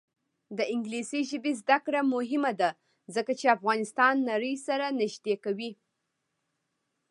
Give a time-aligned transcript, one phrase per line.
[0.57, 2.69] د انګلیسي ژبې زده کړه مهمه ده
[3.15, 5.71] ځکه چې افغانستان نړۍ سره نږدې کوي.